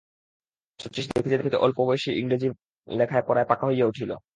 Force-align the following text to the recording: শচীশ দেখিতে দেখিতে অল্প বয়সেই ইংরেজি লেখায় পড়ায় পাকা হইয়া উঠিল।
শচীশ 0.79 1.05
দেখিতে 1.09 1.29
দেখিতে 1.33 1.57
অল্প 1.57 1.77
বয়সেই 1.87 2.17
ইংরেজি 2.19 2.47
লেখায় 2.87 3.25
পড়ায় 3.27 3.47
পাকা 3.47 3.65
হইয়া 3.67 3.85
উঠিল। 3.85 4.11